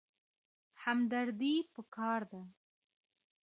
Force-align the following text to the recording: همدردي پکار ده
همدردي 0.83 1.53
پکار 1.73 2.21
ده 2.31 2.41